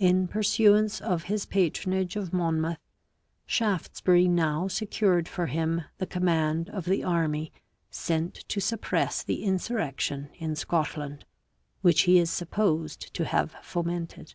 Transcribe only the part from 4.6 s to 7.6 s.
secured for him the command of the army